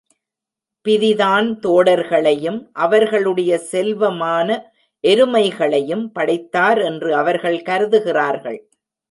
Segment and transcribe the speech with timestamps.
[0.85, 4.49] பிதிதான் தோடர்களையும், அவர்களுடைய செல்வமான
[5.03, 8.59] எருமைகளையும் படைத்தார் என்று அவர்கள் கருதுகிறார்கள்.